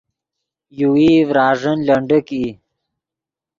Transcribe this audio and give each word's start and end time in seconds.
یوویئی 0.79 1.19
ڤراݱین 1.29 1.79
لنڈیک 1.87 2.27
ای 2.37 2.45